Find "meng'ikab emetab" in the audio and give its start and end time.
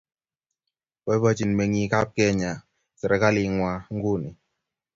1.57-2.15